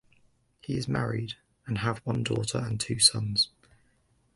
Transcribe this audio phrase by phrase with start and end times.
[0.61, 1.35] He is married
[1.67, 3.49] and have one daughter and two sons.